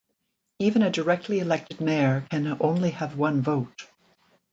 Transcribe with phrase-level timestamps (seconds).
[0.57, 3.87] Even a directly elected Mayor can only have one vote.